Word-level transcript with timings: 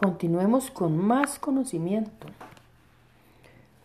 Continuemos 0.00 0.70
con 0.70 0.96
más 0.96 1.38
conocimiento. 1.38 2.26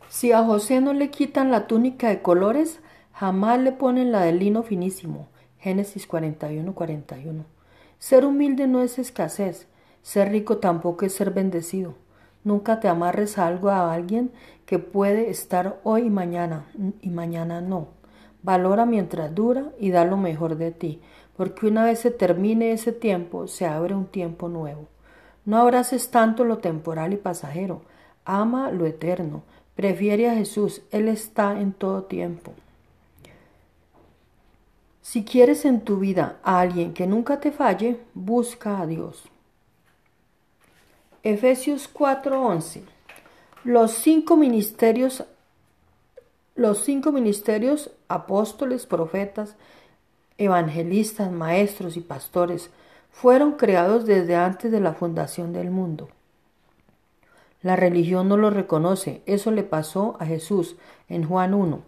Si 0.07 0.31
a 0.31 0.45
José 0.45 0.79
no 0.79 0.93
le 0.93 1.09
quitan 1.09 1.51
la 1.51 1.67
túnica 1.67 2.07
de 2.07 2.21
colores, 2.21 2.79
jamás 3.11 3.59
le 3.59 3.73
ponen 3.73 4.13
la 4.13 4.21
de 4.21 4.31
lino 4.31 4.63
finísimo. 4.63 5.27
Génesis 5.59 6.07
41, 6.07 6.73
41. 6.73 7.43
Ser 7.99 8.23
humilde 8.23 8.65
no 8.65 8.81
es 8.81 8.97
escasez, 8.97 9.67
ser 10.03 10.29
rico 10.29 10.59
tampoco 10.59 11.05
es 11.05 11.13
ser 11.13 11.31
bendecido. 11.31 11.95
Nunca 12.45 12.79
te 12.79 12.87
amarres 12.87 13.37
algo 13.37 13.67
a 13.67 13.93
alguien 13.93 14.31
que 14.65 14.79
puede 14.79 15.29
estar 15.29 15.81
hoy 15.83 16.03
y 16.03 16.09
mañana, 16.09 16.65
y 17.01 17.09
mañana 17.09 17.59
no. 17.59 17.89
Valora 18.41 18.85
mientras 18.85 19.35
dura 19.35 19.73
y 19.81 19.91
da 19.91 20.05
lo 20.05 20.15
mejor 20.15 20.55
de 20.55 20.71
ti, 20.71 21.01
porque 21.35 21.67
una 21.67 21.83
vez 21.83 21.99
se 21.99 22.11
termine 22.11 22.71
ese 22.71 22.93
tiempo, 22.93 23.47
se 23.47 23.65
abre 23.65 23.93
un 23.93 24.05
tiempo 24.05 24.47
nuevo. 24.47 24.94
No 25.45 25.57
abraces 25.57 26.09
tanto 26.09 26.43
lo 26.43 26.57
temporal 26.57 27.13
y 27.13 27.17
pasajero, 27.17 27.81
ama 28.25 28.71
lo 28.71 28.85
eterno, 28.85 29.43
prefiere 29.75 30.29
a 30.29 30.35
Jesús, 30.35 30.81
Él 30.91 31.07
está 31.07 31.59
en 31.59 31.71
todo 31.71 32.03
tiempo. 32.03 32.53
Si 35.01 35.23
quieres 35.23 35.65
en 35.65 35.81
tu 35.81 35.99
vida 35.99 36.39
a 36.43 36.59
alguien 36.59 36.93
que 36.93 37.05
nunca 37.05 37.39
te 37.39 37.51
falle, 37.51 37.99
busca 38.15 38.81
a 38.81 38.87
Dios. 38.87 39.23
Efesios 41.21 41.87
4:11. 41.87 42.83
Los 43.63 43.91
cinco 43.91 44.35
ministerios 44.35 45.23
los 46.55 46.85
cinco 46.85 47.11
ministerios 47.11 47.91
apóstoles, 48.07 48.85
profetas, 48.85 49.55
evangelistas, 50.37 51.29
maestros 51.29 51.97
y 51.97 51.99
pastores 51.99 52.69
fueron 53.15 53.53
creados 53.53 54.05
desde 54.05 54.35
antes 54.35 54.69
de 54.73 54.81
la 54.81 54.93
fundación 54.93 55.53
del 55.53 55.71
mundo. 55.71 56.09
La 57.61 57.77
religión 57.77 58.27
no 58.27 58.35
lo 58.35 58.49
reconoce, 58.49 59.21
eso 59.25 59.51
le 59.51 59.63
pasó 59.63 60.17
a 60.19 60.25
Jesús 60.25 60.75
en 61.07 61.23
Juan 61.23 61.53
1, 61.53 61.79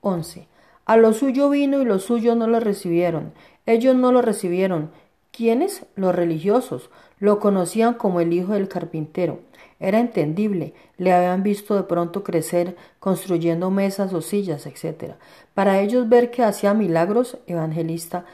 11. 0.00 0.46
A 0.86 0.96
lo 0.96 1.12
suyo 1.12 1.50
vino 1.50 1.82
y 1.82 1.84
los 1.84 2.04
suyos 2.04 2.36
no 2.36 2.46
lo 2.46 2.60
recibieron. 2.60 3.32
Ellos 3.66 3.96
no 3.96 4.12
lo 4.12 4.22
recibieron. 4.22 4.92
¿Quiénes? 5.32 5.86
Los 5.96 6.14
religiosos. 6.14 6.88
Lo 7.18 7.40
conocían 7.40 7.94
como 7.94 8.20
el 8.20 8.32
hijo 8.32 8.52
del 8.52 8.68
carpintero. 8.68 9.40
Era 9.80 9.98
entendible. 9.98 10.74
Le 10.98 11.12
habían 11.12 11.42
visto 11.42 11.74
de 11.74 11.82
pronto 11.82 12.22
crecer 12.22 12.76
construyendo 13.00 13.70
mesas 13.70 14.14
o 14.14 14.22
sillas, 14.22 14.66
etc. 14.66 15.14
Para 15.52 15.80
ellos 15.80 16.08
ver 16.08 16.30
que 16.30 16.44
hacía 16.44 16.74
milagros, 16.74 17.38
evangelista, 17.46 18.24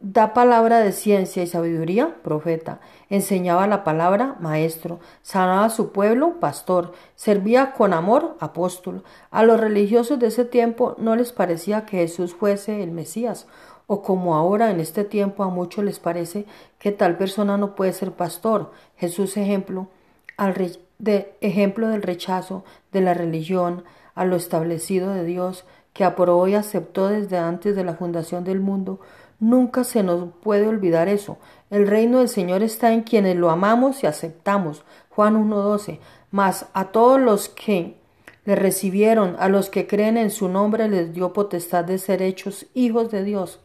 Da 0.00 0.32
palabra 0.32 0.78
de 0.78 0.92
ciencia 0.92 1.42
y 1.42 1.48
sabiduría, 1.48 2.14
profeta. 2.22 2.78
Enseñaba 3.10 3.66
la 3.66 3.82
palabra, 3.82 4.36
maestro. 4.38 5.00
Sanaba 5.22 5.64
a 5.64 5.70
su 5.70 5.90
pueblo, 5.90 6.38
pastor. 6.38 6.92
Servía 7.16 7.72
con 7.72 7.92
amor, 7.92 8.36
apóstol. 8.38 9.02
A 9.32 9.42
los 9.42 9.58
religiosos 9.58 10.20
de 10.20 10.28
ese 10.28 10.44
tiempo 10.44 10.94
no 10.98 11.16
les 11.16 11.32
parecía 11.32 11.84
que 11.84 11.96
Jesús 11.96 12.32
fuese 12.32 12.84
el 12.84 12.92
Mesías, 12.92 13.48
o 13.88 14.02
como 14.02 14.36
ahora 14.36 14.70
en 14.70 14.78
este 14.78 15.02
tiempo 15.02 15.42
a 15.42 15.48
muchos 15.48 15.84
les 15.84 15.98
parece 15.98 16.46
que 16.78 16.92
tal 16.92 17.16
persona 17.16 17.56
no 17.56 17.74
puede 17.74 17.92
ser 17.92 18.12
pastor. 18.12 18.70
Jesús 18.96 19.36
ejemplo, 19.36 19.88
al 20.36 20.54
de, 21.00 21.34
ejemplo 21.40 21.88
del 21.88 22.02
rechazo 22.02 22.62
de 22.92 23.00
la 23.00 23.14
religión 23.14 23.82
a 24.14 24.24
lo 24.24 24.36
establecido 24.36 25.12
de 25.12 25.24
Dios, 25.24 25.64
que 25.98 26.04
aprobó 26.04 26.46
y 26.46 26.54
aceptó 26.54 27.08
desde 27.08 27.38
antes 27.38 27.74
de 27.74 27.82
la 27.82 27.94
fundación 27.94 28.44
del 28.44 28.60
mundo, 28.60 29.00
Nunca 29.40 29.84
se 29.84 30.02
nos 30.02 30.32
puede 30.42 30.66
olvidar 30.66 31.08
eso. 31.08 31.38
El 31.70 31.86
reino 31.86 32.18
del 32.18 32.28
Señor 32.28 32.62
está 32.62 32.92
en 32.92 33.02
quienes 33.02 33.36
lo 33.36 33.50
amamos 33.50 34.02
y 34.02 34.06
aceptamos. 34.06 34.84
Juan 35.10 35.36
1.12. 35.48 36.00
Mas 36.32 36.66
a 36.72 36.86
todos 36.86 37.20
los 37.20 37.48
que 37.48 37.96
le 38.44 38.56
recibieron, 38.56 39.36
a 39.38 39.48
los 39.48 39.70
que 39.70 39.86
creen 39.86 40.16
en 40.16 40.30
su 40.30 40.48
nombre, 40.48 40.88
les 40.88 41.12
dio 41.12 41.32
potestad 41.32 41.84
de 41.84 41.98
ser 41.98 42.20
hechos 42.20 42.66
hijos 42.74 43.12
de 43.12 43.22
Dios, 43.22 43.60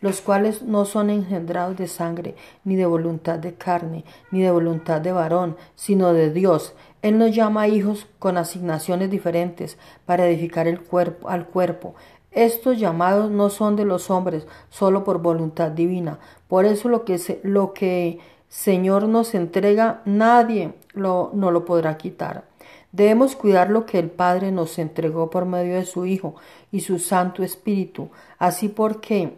los 0.00 0.22
cuales 0.22 0.62
no 0.62 0.86
son 0.86 1.10
engendrados 1.10 1.76
de 1.76 1.86
sangre, 1.86 2.34
ni 2.64 2.74
de 2.74 2.86
voluntad 2.86 3.38
de 3.38 3.54
carne, 3.54 4.04
ni 4.30 4.40
de 4.40 4.50
voluntad 4.50 5.02
de 5.02 5.12
varón, 5.12 5.56
sino 5.74 6.14
de 6.14 6.30
Dios. 6.30 6.74
Él 7.04 7.18
nos 7.18 7.34
llama 7.34 7.68
hijos 7.68 8.06
con 8.18 8.38
asignaciones 8.38 9.10
diferentes 9.10 9.76
para 10.06 10.26
edificar 10.26 10.66
el 10.66 10.80
cuerpo, 10.80 11.28
al 11.28 11.44
cuerpo. 11.44 11.94
Estos 12.30 12.78
llamados 12.78 13.30
no 13.30 13.50
son 13.50 13.76
de 13.76 13.84
los 13.84 14.08
hombres, 14.08 14.46
solo 14.70 15.04
por 15.04 15.20
voluntad 15.20 15.70
divina. 15.70 16.18
Por 16.48 16.64
eso 16.64 16.88
lo 16.88 17.04
que, 17.04 17.18
se, 17.18 17.40
lo 17.42 17.74
que 17.74 18.20
Señor 18.48 19.06
nos 19.06 19.34
entrega, 19.34 20.00
nadie 20.06 20.72
lo, 20.94 21.30
no 21.34 21.50
lo 21.50 21.66
podrá 21.66 21.98
quitar. 21.98 22.44
Debemos 22.90 23.36
cuidar 23.36 23.68
lo 23.68 23.84
que 23.84 23.98
el 23.98 24.08
Padre 24.08 24.50
nos 24.50 24.78
entregó 24.78 25.28
por 25.28 25.44
medio 25.44 25.74
de 25.74 25.84
su 25.84 26.06
Hijo 26.06 26.36
y 26.72 26.80
su 26.80 26.98
Santo 26.98 27.42
Espíritu. 27.42 28.08
Así 28.38 28.70
porque, 28.70 29.36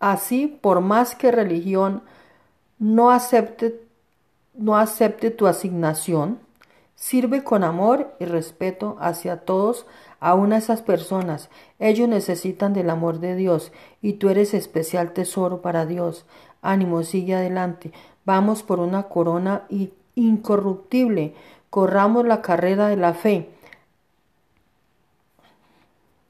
así 0.00 0.48
por 0.48 0.80
más 0.80 1.14
que 1.14 1.30
religión 1.30 2.02
no 2.80 3.12
acepte, 3.12 3.84
no 4.54 4.76
acepte 4.76 5.30
tu 5.30 5.46
asignación, 5.46 6.38
sirve 6.94 7.44
con 7.44 7.64
amor 7.64 8.14
y 8.20 8.24
respeto 8.24 8.96
hacia 9.00 9.38
todos 9.38 9.86
Aún 10.24 10.54
a 10.54 10.56
esas 10.56 10.80
personas, 10.80 11.50
ellos 11.78 12.08
necesitan 12.08 12.72
del 12.72 12.88
amor 12.88 13.20
de 13.20 13.36
Dios 13.36 13.72
y 14.00 14.14
tú 14.14 14.30
eres 14.30 14.54
especial 14.54 15.12
tesoro 15.12 15.60
para 15.60 15.84
Dios. 15.84 16.24
Ánimo, 16.62 17.02
sigue 17.02 17.34
adelante. 17.34 17.92
Vamos 18.24 18.62
por 18.62 18.80
una 18.80 19.02
corona 19.02 19.66
incorruptible. 20.14 21.34
Corramos 21.68 22.26
la 22.26 22.40
carrera 22.40 22.88
de 22.88 22.96
la 22.96 23.12
fe. 23.12 23.50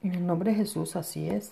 En 0.03 0.17
el 0.17 0.27
nombre 0.27 0.51
de 0.51 0.57
Jesús, 0.57 0.97
así 0.97 1.29
es. 1.29 1.49